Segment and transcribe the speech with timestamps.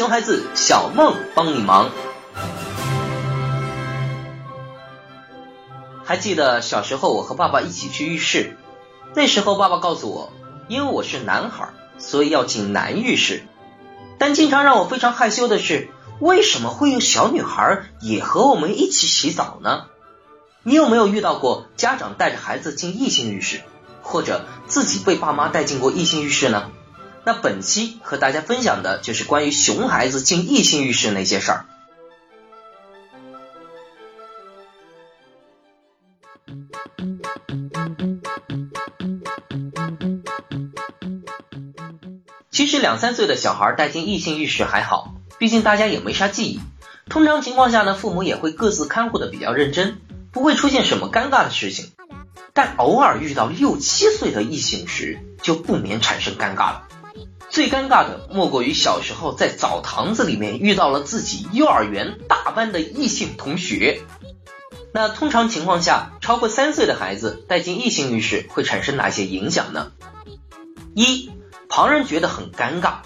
[0.00, 1.90] 熊孩子小梦帮你忙。
[6.02, 8.56] 还记得小时候我和爸爸一起去浴室，
[9.14, 10.32] 那时候爸爸告诉我，
[10.68, 11.68] 因为我是男孩，
[11.98, 13.42] 所以要进男浴室。
[14.18, 19.84] 但经常让我非常害羞的是，为什么会有小女孩也和我们一起洗澡呢？
[20.62, 23.60] 你有没有遇到过家长带着孩子进异性浴室，
[24.00, 26.70] 或者自己被爸妈带进过异性浴室呢？
[27.30, 31.64] 那本期和大家分享的就是关于熊孩子进异性浴室那些事儿。
[42.50, 46.60] 其实两三岁的小孩带进异性浴室还好，毕竟大家也没啥记忆。
[47.08, 49.98] 通常情况下呢，父母也会各自看护的比较认真，
[50.32, 51.92] 不会出现什么尴尬的事情。
[52.52, 56.88] 但偶尔遇到六七岁的异性时，就不免产生尴尬了。
[57.48, 64.02] 最尴尬的莫过于小时候在澡堂子里面遇到了自己幼儿园大班的异性同学。
[64.92, 69.92] 那通常情况下，超过三岁的孩子带进异性浴室会产生哪些影响呢？
[70.94, 71.30] 一，
[71.68, 72.98] 旁人觉得很尴尬。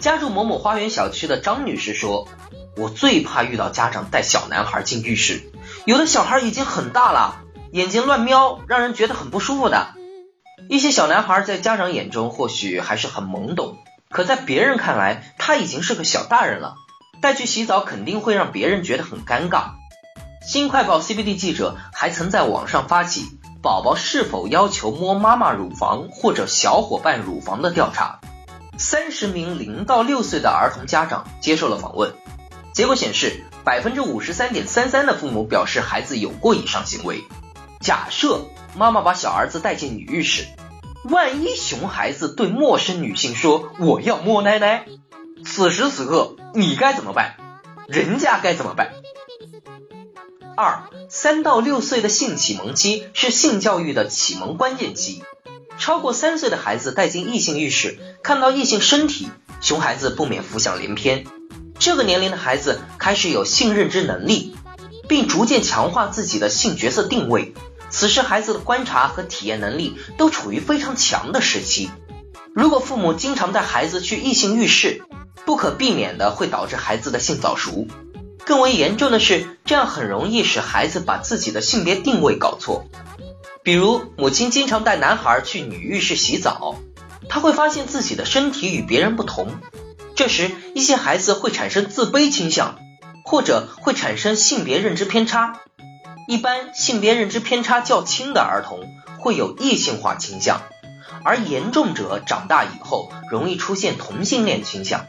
[0.00, 2.28] 家住某某花园小区的张女士说
[2.76, 5.50] ：“我最怕遇到家长带小男孩进浴室，
[5.84, 9.94] 有的小孩已经很大了，眼睛乱瞄，让人觉得很不舒服的。”
[10.70, 16.76] 一些小男孩在家长眼中或许还是很懵懂，可在别人看来，他已经是个小大人了。
[17.20, 19.72] 带去洗澡肯定会让别人觉得很尴尬。
[20.46, 28.20] 新快报 CBD 记者还曾在网上发起“宝宝是否要求摸妈妈乳房或者小伙伴乳房”的调查，
[28.78, 32.14] 三十名零到六岁的儿童家长接受了访问，
[32.72, 37.24] 结果显示，百分之五十三点三三的父母表示孩子有过以上行为。
[37.80, 40.44] 假设妈妈把小儿子带进女浴室，
[41.04, 44.84] 万一熊孩子对陌生女性说“我要摸奶奶”，
[45.46, 47.36] 此时此刻你该怎么办？
[47.88, 48.92] 人家该怎么办？
[50.58, 55.24] 二三到六岁的性启蒙期是性教育的启蒙关键期，
[55.78, 59.30] 超过三岁的孩子带进异性浴室，看到异性身体，
[59.62, 61.24] 熊孩子不免浮想联翩。
[61.78, 64.54] 这个年龄的孩子开始有性认知能力，
[65.08, 67.54] 并逐渐强化自己的性角色定位。
[67.90, 71.90] 此时，孩子的观察和体验能力都处于非常强的时期。
[72.54, 75.02] 如果父母经常带孩子去异性浴室，
[75.44, 77.86] 不可避免的会导致孩子的性早熟。
[78.44, 82.86] 更为严重的是，这样很容易使孩子把自己的性别定位搞错。
[83.62, 86.76] 比如，母亲经常带男孩去女浴室洗澡，
[87.28, 89.48] 他会发现自己的身体与别人不同。
[90.16, 92.78] 这时，一些孩子会产生自卑倾向，
[93.24, 95.60] 或者会产生性别认知偏差。
[96.30, 98.78] 一般性别认知偏差较轻的儿童
[99.18, 100.62] 会有异性化倾向，
[101.24, 105.06] 而严重者长大以后容易出现同性恋倾向。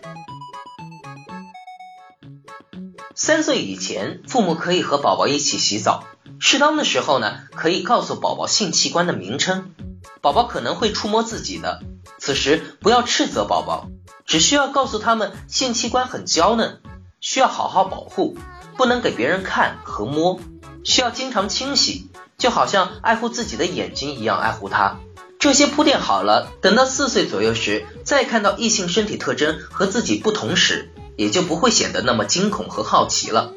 [3.13, 6.05] 三岁以前，父母可以和宝宝一起洗澡，
[6.39, 9.75] 适当的时候呢，可以告诉宝宝性器官的名称。
[10.21, 11.83] 宝宝可能会触摸自己的，
[12.17, 13.85] 此时不要斥责宝宝，
[14.25, 16.81] 只需要告诉他们性器官很娇嫩，
[17.19, 18.35] 需要好好保护，
[18.75, 20.39] 不能给别人看和摸。
[20.83, 24.97] 需要经常清洗，就好像爱护自己的眼睛一样爱护它。
[25.39, 33.53] 这些铺垫好了，等到四岁左右时，再看到异性身体特征和自己不同时，也就不会显得那么惊恐和好奇了。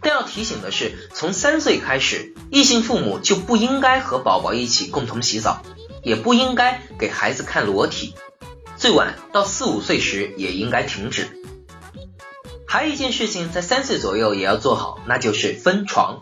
[0.00, 5.62] 但要提醒的是，从三岁开始，异性父母就不应该和宝宝一起共同洗澡，
[6.04, 8.14] 也不应该给孩子看裸体。
[8.76, 11.28] 最晚到四五岁时也应该停止。
[12.68, 16.20] 还有一件事情，在三岁左右也要做好，那就是分床。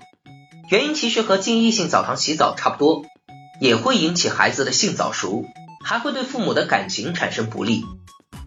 [0.68, 3.04] 原因其实和进异性澡堂洗澡差不多，
[3.60, 5.44] 也会引起孩子的性早熟，
[5.84, 7.84] 还会对父母的感情产生不利。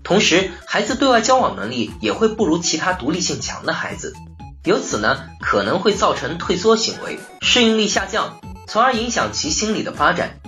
[0.03, 4.13] 同时，孩子对外交往能力也会不如其他独立性强的孩子，
[4.63, 10.39] 由此呢可能会造成退缩行为、适应力下降，从而影响其心理的发展。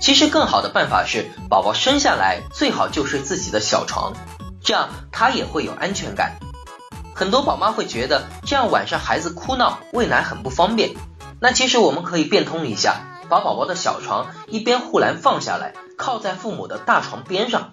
[0.00, 4.12] 其实更好的办法是，宝宝生下来最好就睡自己的小床，
[4.62, 6.38] 这样他也会有安全感。
[7.18, 10.94] 很多宝妈会觉得这样晚上孩子哭闹喂奶很不方便，
[11.40, 17.72] 那其实我们可以变通一下，把宝宝的小床一边护栏放下来，靠在父母的大床边上，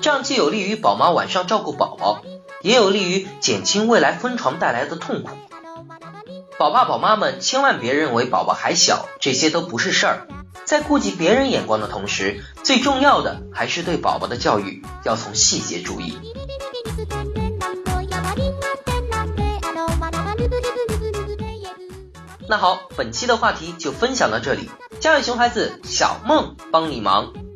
[0.00, 2.22] 这样既有利于宝妈晚上照顾宝宝，
[2.62, 5.36] 也有利于减轻未来分床带来的痛苦。
[6.58, 10.26] 宝爸宝妈们千万别认为宝宝还小，这些都不是事儿，
[10.64, 16.16] 在顾及别人眼光的同时，最重要的还是对宝宝的教育要从细节注意。
[22.50, 24.70] 那好，本期的话题就分享到这里。
[25.00, 27.47] 家有熊孩子，小梦帮你忙。